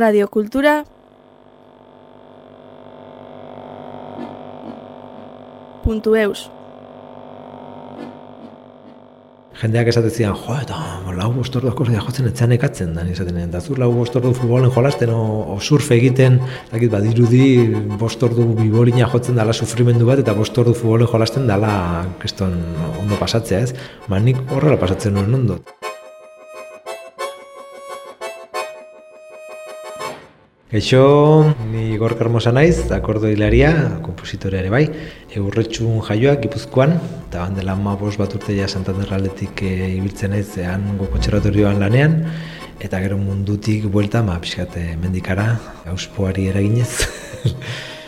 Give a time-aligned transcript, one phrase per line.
[0.00, 0.80] radiokultura
[5.84, 6.48] puntu eus.
[9.60, 10.76] Jendeak esate zian, jo, eta
[11.18, 15.24] lau bostordu akordia jotzen etzean ekatzen, da izaten, eta zu lau bostordu futbolen jolasten, o,
[15.52, 16.38] o surfe egiten,
[16.70, 17.42] dakit, badirudi
[18.00, 21.74] bostordu bibolina jotzen dala sufrimendu bat, eta bostordu futbolen jolasten dala,
[22.22, 22.56] keston,
[23.02, 23.76] ondo pasatzea ez,
[24.08, 25.60] ba nik horrela pasatzen nuen ondo.
[30.72, 34.84] Eixo, ni Igor Karmosa naiz, akordo hilaria, kompositorea ere bai,
[35.34, 40.96] eurretxun jaioak Gipuzkoan, eta bandela ma bos bat urte Santander aldetik e, ibiltzen naiz, zehan
[41.00, 42.20] konservatorioan lanean,
[42.78, 45.58] eta gero mundutik buelta, ma pixkate mendikara,
[45.90, 47.02] auspoari eraginez.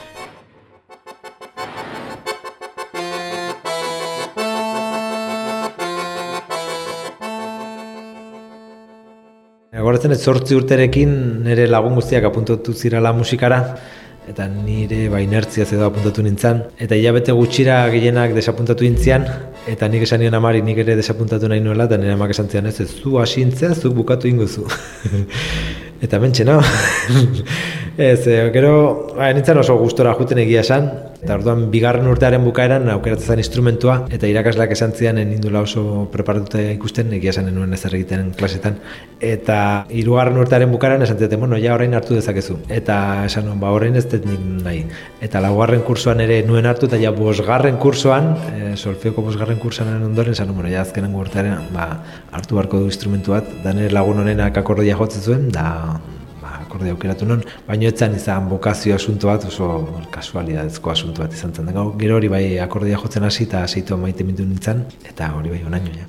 [9.83, 13.59] Goratzen ez zortzi urterekin nire lagun guztiak apuntatu zirala musikara,
[14.31, 16.63] eta nire ba inertzia edo apuntatu nintzen.
[16.79, 19.27] Eta hilabete gutxira gehienak desapuntatu nintzian,
[19.73, 22.71] eta nik esan nion amari nik ere desapuntatu nahi nuela, eta nire amak esan zian
[22.71, 24.69] ez, ez zu asintzea, zu bukatu ingozu.
[26.03, 26.61] eta mentxe, no?
[27.99, 30.87] Ez, e, gero, ba, nintzen oso gustora juten egia esan,
[31.21, 36.63] eta orduan bigarren urtearen bukaeran aukeratzen zen instrumentua, eta irakasleak esan zian nindula oso preparatuta
[36.73, 38.79] ikusten, egia esan nuen ez egiten klasetan,
[39.21, 39.59] eta
[39.93, 44.07] hirugarren urtearen bukaeran esan ziaten, bueno, ja orain hartu dezakezu, eta esan ba orain ez
[44.09, 44.25] dut
[44.65, 44.87] nahi,
[45.21, 50.33] eta laugarren kursoan ere nuen hartu, eta ja bosgarren kursoan, e, solfeoko bosgarren kursoan ondoren,
[50.33, 51.91] esan bueno, ja azkenen urtearen, ba,
[52.33, 55.69] hartu beharko du instrumentu bat, da nire lagun honenak akordia jotzen zuen, da
[56.73, 59.67] akorde aukeratu non, baina etzan izan bokazio asunto bat, oso
[60.15, 61.69] kasualidadezko asunto bat izan zen.
[62.01, 65.93] Gero hori bai akordia jotzen hasi eta haseitu maite mintu nintzen, eta hori bai onaino,
[66.01, 66.09] ja.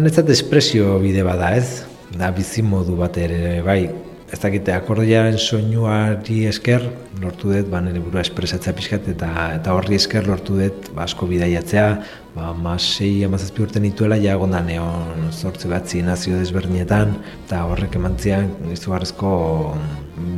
[0.00, 1.82] Netzat espresio bide bada ez,
[2.16, 3.82] da bizimodu bat ere bai,
[4.30, 6.84] ez dakite akordiaren soinuari esker
[7.22, 11.26] lortu dut ba nire burua espresatzea pixkat eta eta horri esker lortu dut ba asko
[11.30, 11.88] bidaiatzea.
[12.30, 18.46] Ba 6 17 urte nituela ja egonda neon 8 batzi nazio desberdinetan eta horrek emantzian
[18.70, 19.32] izugarrezko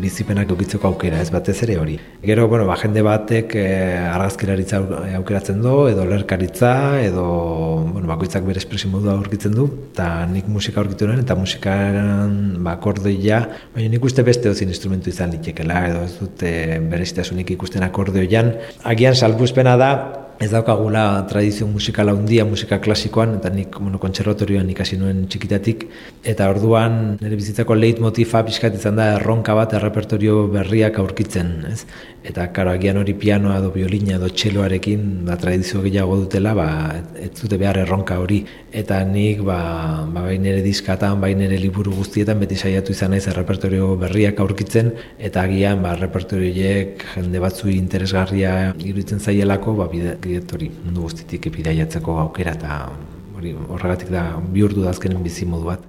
[0.03, 1.99] bizipenak eukitzeko aukera, ez batez ere hori.
[2.23, 3.67] Gero, bueno, ba, jende batek e,
[4.09, 4.81] argazkilaritza
[5.19, 6.73] aukeratzen du, edo lerkaritza,
[7.03, 7.27] edo
[7.89, 12.35] bueno, bakoitzak bere espresi modua aurkitzen du, eta nik musika aurkitu nuen, eta musikaran
[12.65, 13.43] ba, akordoia,
[13.77, 16.53] baina nik uste beste dozin instrumentu izan litekela, edo ez dute
[16.93, 17.07] bere
[17.57, 18.53] ikusten akordeoian.
[18.89, 19.93] Agian salbuzpena da,
[20.43, 25.87] ez daukagula tradizio musikala handia musika klasikoan, eta nik bueno, kontserbatorioan ikasi nuen txikitatik,
[26.35, 31.85] eta orduan nire bizitzako leitmotifa pixkat izan da erronka bat errepertorio berriak aurkitzen, ez?
[32.23, 36.67] Eta karo, agian hori pianoa edo biolina edo txeloarekin ba, tradizio gehiago dutela, ba,
[37.19, 38.43] ez dute behar erronka hori.
[38.71, 39.59] Eta nik, ba,
[40.07, 44.93] ba, bai nire diskatan, bai nire liburu guztietan, beti saiatu izan naiz errepertorio berriak aurkitzen,
[45.19, 52.19] eta agian, ba, repertorioiek jende batzu interesgarria iruditzen zaielako, ba, bide, hori mundu guztitik epidaiatzeko
[52.25, 52.79] aukera eta
[53.37, 55.89] hori horregatik da bihurtu da azkenen bizi modu bat.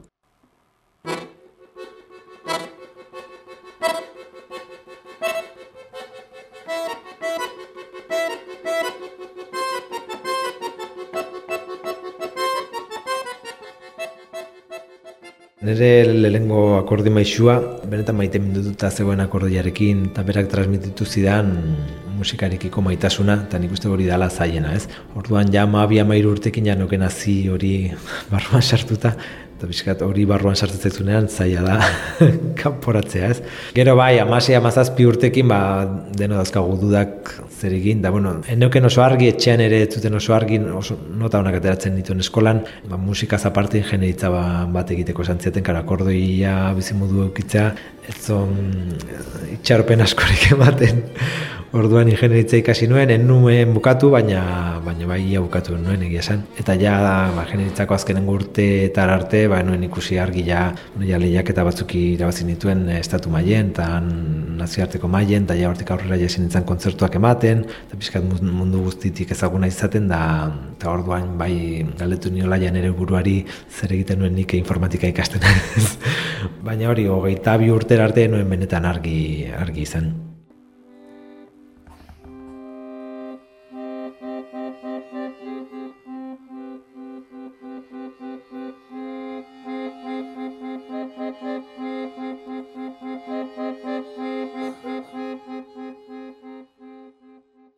[15.63, 17.53] Nere lehengo akordi maixua,
[17.87, 21.53] benetan maite mindututa zegoen akordiarekin, eta berak transmititu zidan
[22.17, 24.89] musikarekiko maitasuna, eta nik uste hori dala zaiena, ez?
[25.15, 27.71] Orduan ja maabi amairu urtekin ja noken hori
[28.31, 29.15] barruan sartuta,
[29.63, 31.75] eta bizkat hori barruan sartzen zaila da
[32.61, 33.39] kanporatzea, ez?
[33.73, 35.59] Gero bai, amasi amazazpi urtekin, ba,
[36.11, 40.59] deno dazkagu dudak zer egin, da bueno, enoken oso argi, etxean ere zuten oso argi,
[40.59, 42.59] oso nota honak ateratzen dituen eskolan,
[42.91, 47.69] ba, musika zaparte ingenieritza ba, bat egiteko esan zieten, kara akordoia bizimudu eukitzea,
[48.03, 48.51] ez zon
[49.55, 51.05] itxaropen askorik ematen,
[51.73, 54.43] Orduan ingenieritza ikasi nuen, en nuen bukatu, baina,
[54.85, 56.43] baina bai ia bukatu nuen egia esan.
[56.61, 56.91] Eta ja,
[57.33, 60.67] ba, ingenieritzako azkenen urte eta arte, ba, nuen ikusi argi ja,
[61.01, 65.89] ja lehiak eta batzuki irabazi nituen eh, estatu maien, eta nazioarteko maien, eta ja hortik
[65.95, 70.19] aurrera jasin nintzen kontzertuak ematen, eta pixkat mundu guztitik ezaguna izaten, da,
[70.75, 71.55] eta orduan bai
[71.97, 73.39] galdetu niola ja nire buruari
[73.71, 75.41] zer egiten nuen nik informatika ikasten.
[76.69, 80.13] baina hori, hogeita bi urtera arte nuen benetan argi, argi izan.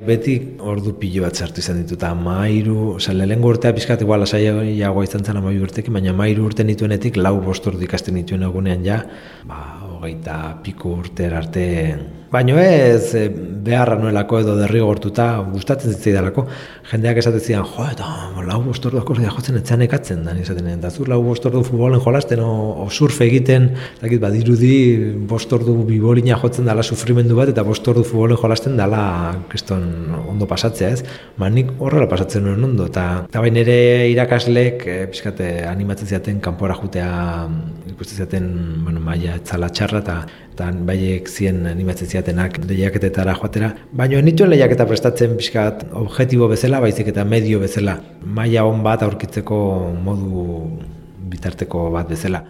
[0.06, 5.06] Beti ordu pilo bat sartu izan ditut, eta mairu, oza, lehenko urtea pizkat igual lasaiagoa
[5.08, 9.00] izan zen amairu urtekin, baina mairu urte nituenetik lau bost ordu ikasten dituen egunean ja,
[9.50, 9.64] ba,
[9.96, 11.66] hogeita piko urter arte
[12.36, 13.30] Baino ez e,
[13.66, 16.44] beharra nuelako edo derrigortuta gustatzen zitzaidalako.
[16.90, 18.08] Jendeak esaten zidan, jo, eta
[18.46, 22.52] lau bostordu akordia jotzen etxean ekatzen, da izaten, eta zur lau bostordu futbolen jolasten, o,
[22.84, 23.70] o surf egiten,
[24.02, 24.74] dakit, badirudi
[25.32, 29.02] bostordu bibolina jotzen dala sufrimendu bat, eta bostordu futbolen jolasten dala
[29.50, 29.88] kriston
[30.26, 31.06] ondo pasatzea ez.
[31.40, 33.78] Ma nik horrela pasatzen nuen ondo, eta, eta bain ere
[34.12, 37.10] irakaslek, e, pixkate, animatzen ziaten, kanpora jutea,
[37.96, 38.52] ikusten ziaten,
[38.84, 40.20] bueno, maia etzala txarra, eta
[40.56, 43.74] eta baiek zien animatzen ziatenak lehiaketetara joatera.
[43.92, 47.98] Baina nituen lehiaketa prestatzen pixkat objektibo bezala, baizik eta medio bezala.
[48.24, 49.58] Maila hon bat aurkitzeko
[50.06, 50.46] modu
[51.32, 52.46] bitarteko bat bezala.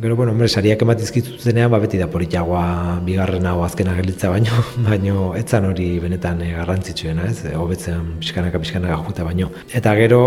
[0.00, 5.34] Gero, bueno, hombre, sariak ematizkituzenean, ba, beti da politiagoa bigarren hau azkena gelitza baino, baino,
[5.36, 9.50] etzan hori benetan e, garrantzitsuena, ez, e, hobetzen pixkanaka pixkanaka juta baino.
[9.76, 10.22] Eta gero,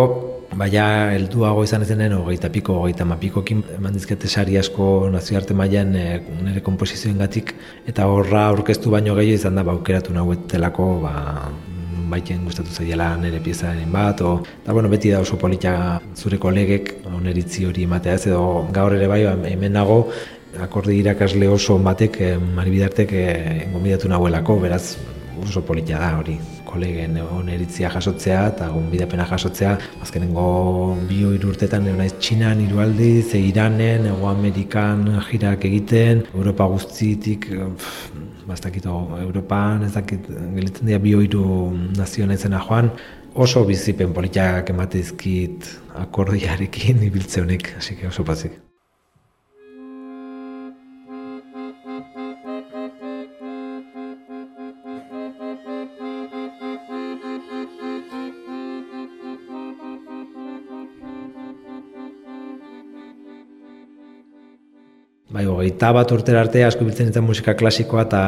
[0.53, 0.85] baina
[1.15, 6.07] helduago izan ezenen, hogeita piko, hogeita mapikokin, eman dizkete sari asko nazioarte mailan e,
[6.45, 7.55] nire komposizioen gatik,
[7.89, 11.15] eta horra aurkeztu baino gehiago izan da, ba, aukeratu nahuetelako, ba,
[12.13, 15.73] baiten gustatu zaiela nire piezaren bat, o, eta bueno, beti da oso polita
[16.15, 18.45] zure kolegek oneritzi hori ematea ez, edo
[18.75, 19.99] gaur ere bai, ba, hemen nago,
[20.61, 24.97] akordi irakasle oso batek, eh, maribidartek, eh, gombidatu nahuelako, beraz,
[25.41, 26.37] oso polita da hori.
[26.73, 30.45] Kolegen oneritzia jasotzea eta gonbidapena jasotzea azkenengo
[31.09, 37.51] bi hiru urtetan naiz Txinan hiru aldiz, Iranen, Ego Amerikan jirak egiten, Europa guztitik
[38.47, 41.45] bastakito Europan ez dakit gelitzen dira bi hiru
[41.97, 42.91] nazio naizena joan
[43.33, 45.69] oso bizipen politiak ematezkit
[46.03, 48.59] akordiarekin ibiltze honek, hasi oso pazik.
[65.63, 68.21] Hogeita bat urtera arte asko biltzen nintzen musika klasikoa eta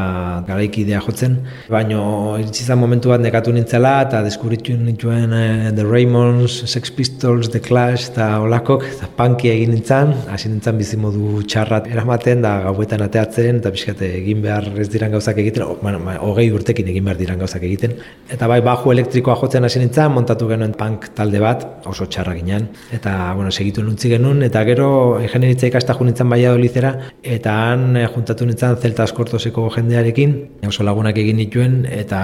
[0.48, 1.36] garaikidea jotzen.
[1.72, 2.00] Baina
[2.40, 7.60] iritsi izan momentu bat nekatu nintzela eta deskuritu nintuen uh, The Raymonds, Sex Pistols, The
[7.60, 10.14] Clash eta olakok eta punky egin nintzen.
[10.32, 15.42] Hasi nintzen bizimodu txarrat eramaten da gauetan ateatzen eta pixkate egin behar ez diran gauzak
[15.44, 15.66] egiten.
[15.68, 16.00] O, bueno,
[16.30, 17.98] hogei urtekin egin behar diran gauzak egiten.
[18.32, 22.70] Eta bai, baju elektrikoa jotzen hasi nintzen, montatu genuen punk talde bat, oso txarra ginen.
[22.96, 24.88] Eta, bueno, segitu nuntzi genuen, eta gero
[25.22, 30.36] ingenieritza ikastajun nintzen baiado lizera, eta han eh, juntatu nintzen zelta askortoseko jendearekin,
[30.70, 32.20] oso lagunak egin nituen, eta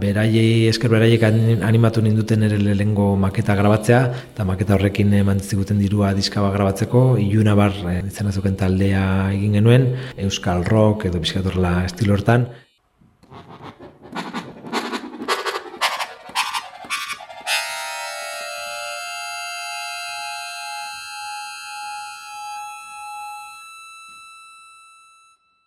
[0.00, 4.02] beraiei, esker beraiek animatu ninduten ere lehengo maketa grabatzea,
[4.34, 8.02] eta maketa horrekin emantziguten dirua diskaba grabatzeko, iluna bar e,
[8.62, 9.88] taldea egin genuen,
[10.26, 12.46] euskal rock edo bizkatorla estilo hortan,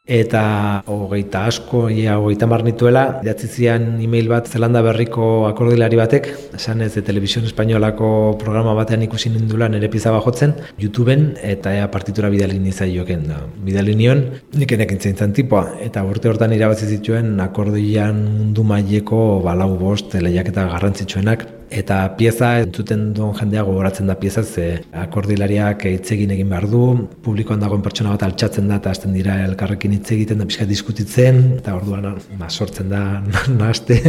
[0.05, 6.81] eta hogeita asko, ia hogeita mar nituela, zian e-mail bat Zelanda berriko akordilari batek, esan
[6.81, 12.29] ez de Television Espainolako programa batean ikusi nindula nire pizaba jotzen, YouTubeen, eta ea partitura
[12.29, 13.25] bidali nizai joken.
[13.27, 13.41] Da.
[13.65, 20.13] Bidali nion, nik enekin tipoa, eta urte hortan irabazi zituen akordian mundu maileko balau bost
[20.13, 26.31] lehiak eta garrantzitsuenak, Eta pieza entzuten duen jendea gogoratzen da pieza ze akordilariak hitz egin
[26.35, 26.83] egin behar du,
[27.25, 31.41] publikoan dagoen pertsona bat altxatzen da eta hasten dira elkarrekin hitz egiten da pixka diskutitzen,
[31.59, 33.01] eta orduan ba, sortzen da
[33.61, 33.99] naste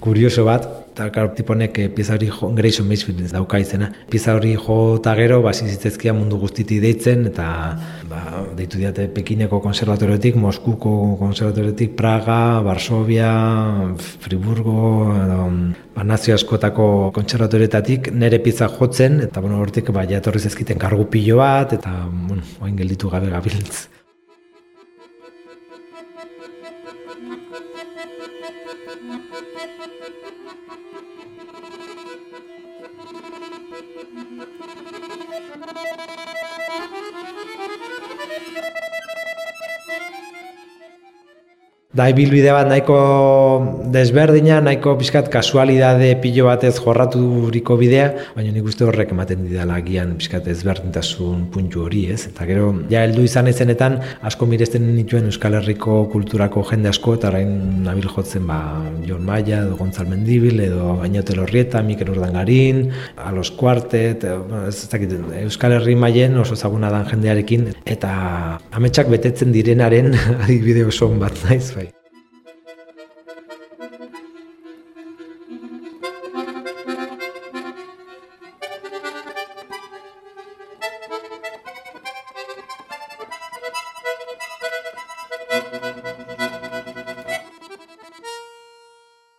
[0.00, 3.90] kurioso bat, eta karo, tiponek eh, pieza hori jo, Grayson Macefield dauka izena.
[4.08, 5.52] Pieza hori jo eta gero, ba,
[6.16, 7.48] mundu guztiti deitzen, eta
[8.08, 8.20] ba,
[8.56, 13.32] deitu diate Pekineko konservatoriotik, Moskuko konservatoriotik, Praga, Varsovia,
[14.24, 15.50] Friburgo, edo,
[15.94, 21.42] ba, nazio askotako konservatorioetatik nere pieza jotzen, eta bueno, hortik ba, jatorri zezkiten kargu pilo
[21.44, 23.95] bat, eta bueno, oin gelditu gabe gabiltz.
[41.96, 42.96] Da ibilbide bat nahiko
[43.88, 50.12] desberdina, nahiko pixkat kasualidade pilo batez jorraturiko bidea, baina nik uste horrek ematen didala gian
[50.18, 52.26] pixkat ezberdintasun puntu hori, ez?
[52.28, 53.96] Eta gero, ja heldu izan ezenetan,
[54.28, 57.54] asko miresten nituen Euskal Herriko kulturako jende asko, eta orain
[57.86, 58.58] nabil jotzen ba,
[59.08, 62.90] Jon Maia, edo Gontzal Mendibil, edo Ainote Lorrieta, Mikel Urdangarin,
[63.24, 64.28] Alos Kuartet,
[64.66, 68.12] ez dakit, Euskal Herri maien oso zaguna dan jendearekin, eta
[68.76, 70.12] ametsak betetzen direnaren
[70.42, 71.85] adibide oso bat naiz, bai.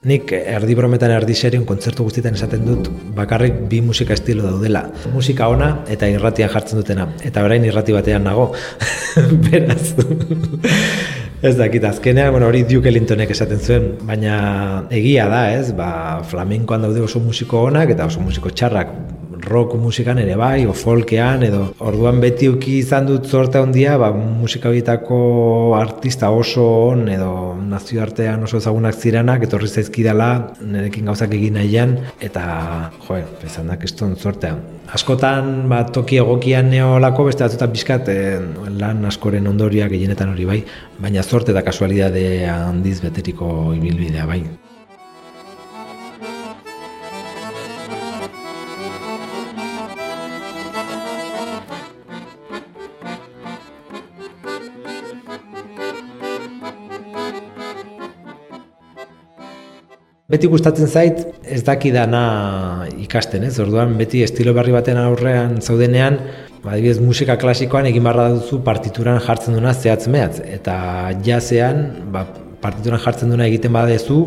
[0.08, 2.88] Nik erdi brometan erdi serion kontzertu guztietan esaten dut
[3.18, 4.86] bakarrik bi musika estilo daudela.
[5.12, 7.10] Musika ona eta irratian jartzen dutena.
[7.28, 8.54] Eta orain irrati batean nago.
[9.50, 9.92] Beraz.
[11.44, 15.74] ez dakit azkenean, bueno, hori Duke Ellingtonek esaten zuen, baina egia da, ez?
[15.76, 18.96] Ba, flamenkoan daude oso musiko onak eta oso musiko txarrak
[19.48, 24.12] rock musikan ere bai, o folkean, edo orduan beti uki izan dut zorte handia, ba,
[24.12, 25.20] musika horietako
[25.80, 27.32] artista oso on, edo
[27.68, 30.30] nazioartean oso ezagunak ziranak, etorri zaizkidala,
[30.62, 32.46] nerekin gauzak egin nahian, eta,
[33.08, 34.62] jo, bezan da, keston zortean.
[34.98, 38.38] Askotan, ba, toki egokian neolako, beste batzutan bizkat, eh,
[38.80, 40.62] lan askoren ondoriak gehienetan hori bai,
[41.00, 44.42] baina zorte eta kasualidade handiz beteriko ibilbidea bai.
[60.28, 63.54] Beti gustatzen zait, ez daki dana ikasten, ez?
[63.64, 66.18] Orduan beti estilo berri baten aurrean zaudenean,
[66.68, 70.76] adibidez musika klasikoan egin barra duzu partituran jartzen duna zehatz mehatz eta
[71.24, 71.80] jazean,
[72.12, 72.26] ba,
[72.60, 74.20] partituran jartzen duna egiten badezu,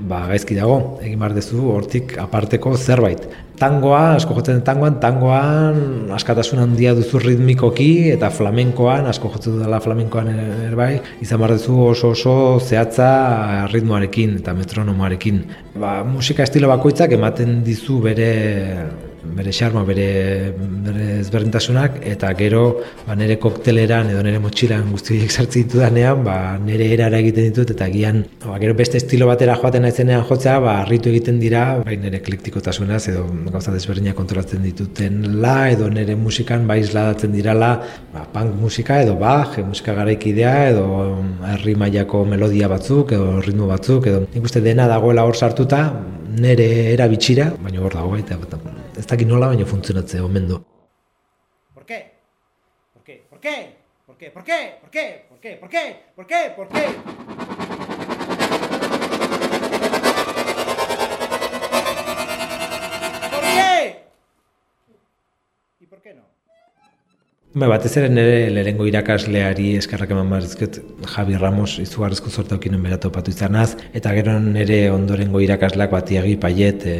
[0.00, 3.24] ba, gaizki dago, egin bar dezu hortik aparteko zerbait.
[3.58, 10.30] Tangoa, asko jotzen tangoan, tangoan askatasun handia duzu ritmikoki eta flamenkoan, asko jotzen dela flamenkoan
[10.68, 10.92] erbai,
[11.24, 15.42] izan bar dezu oso oso zehatza ritmoarekin eta metronomoarekin.
[15.74, 18.32] Ba, musika estilo bakoitzak ematen dizu bere
[19.22, 20.52] bere xarma, bere,
[20.84, 22.62] bere ezberdintasunak, eta gero
[23.06, 27.72] ba, nire kokteleran edo nire motxilan guztiak sartzen ditu danean, ba, nire erara egiten ditut,
[27.74, 31.96] eta gian, ba, gero beste estilo batera joaten naizenean jotzea, ba, arritu egiten dira, bai
[32.00, 37.72] nire kliktikotasunaz, edo gauza desberdinak kontrolatzen dituten la, edo nire musikan ba, isladatzen dirala,
[38.14, 40.86] ba, punk musika, edo ba, je musika garaikidea, edo
[41.54, 45.88] herri mailako melodia batzuk, edo ritmo batzuk, edo nik uste dena dagoela hor sartuta,
[46.38, 48.38] nire erabitxira, baina hor dago baita,
[48.98, 50.56] ez dakit nola baina funtzionatzea omen du.
[51.74, 52.00] ¿Por qué?
[52.94, 53.22] ¿Por qué?
[53.30, 53.76] ¿Por qué?
[54.06, 54.30] ¿Por qué?
[54.32, 55.26] ¿Por qué?
[55.28, 55.56] ¿Por qué?
[55.60, 55.86] ¿Por qué?
[56.16, 56.26] ¿Por qué?
[56.26, 56.50] ¿Por qué?
[56.56, 56.84] ¿Por qué?
[63.30, 64.04] ¿Por qué?
[65.80, 66.24] ¿Y por qué no?
[67.54, 70.74] Ba, batez ere nire lehengo irakasleari eskarrak eman barizkut
[71.14, 76.84] Javi Ramos izugarrizko zorta okinen bera topatu izanaz, eta gero nire ondorengo irakasleak batiagi paiet
[76.84, 76.96] e,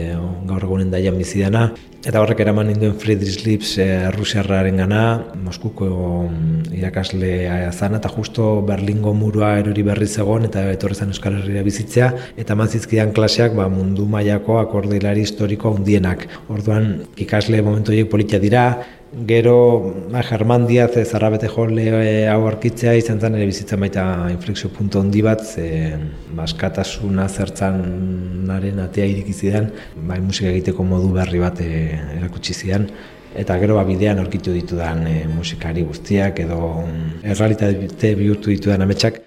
[0.48, 1.66] gaur egunen daian bizidana,
[2.08, 5.02] eta horrek eraman ninduen Friedrich Lips e, Rusiarraren gana,
[5.44, 5.88] Moskuko
[6.24, 11.64] mm, irakaslea zana, eta justo Berlingo murua erori berri zegoen, eta etorri zen Euskal Herria
[11.66, 12.08] bizitzea,
[12.40, 16.24] eta mazizkidan klaseak ba, mundu mailako akordilari historiko handienak.
[16.48, 18.64] Orduan ikasle momentu horiek politia dira,
[19.26, 24.02] Gero, ba, German Diaz ez arrabete jole e, hau arkitzea izan zen ere bizitzen baita
[24.28, 25.96] inflexio puntu handi bat, ze
[26.36, 27.80] baskatasuna zertzan
[28.44, 29.70] naren atea irikizidan,
[30.10, 32.88] bai musika egiteko modu berri bat e, erakutsi zidan.
[33.38, 39.24] Eta gero ba, bidean aurkitu ditudan e, musikari guztiak edo mm, errealitate bihurtu ditudan ametsak.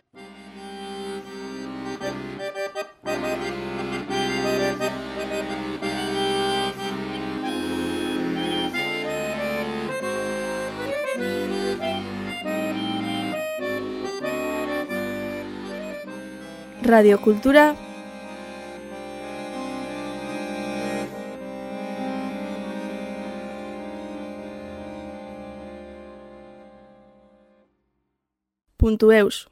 [16.91, 17.90] Radiokultura puntu
[29.11, 29.47] eus